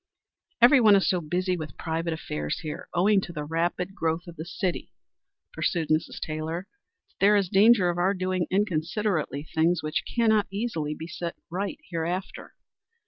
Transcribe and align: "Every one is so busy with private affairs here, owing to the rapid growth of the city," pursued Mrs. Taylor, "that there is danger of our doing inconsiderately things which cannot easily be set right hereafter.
"Every 0.63 0.79
one 0.81 0.95
is 0.95 1.07
so 1.07 1.21
busy 1.21 1.55
with 1.55 1.77
private 1.77 2.11
affairs 2.11 2.61
here, 2.61 2.89
owing 2.91 3.21
to 3.21 3.31
the 3.31 3.43
rapid 3.45 3.93
growth 3.93 4.25
of 4.25 4.35
the 4.35 4.45
city," 4.45 4.93
pursued 5.53 5.89
Mrs. 5.89 6.19
Taylor, 6.19 6.67
"that 7.09 7.17
there 7.19 7.35
is 7.35 7.49
danger 7.49 7.87
of 7.87 7.99
our 7.99 8.15
doing 8.15 8.47
inconsiderately 8.49 9.43
things 9.53 9.83
which 9.83 10.01
cannot 10.15 10.47
easily 10.49 10.95
be 10.95 11.05
set 11.05 11.35
right 11.51 11.77
hereafter. 11.87 12.55